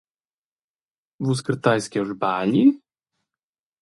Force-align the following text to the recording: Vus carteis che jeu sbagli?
Vus 1.23 1.39
carteis 1.45 1.85
che 1.89 1.99
jeu 1.99 2.07
sbagli? 2.11 2.63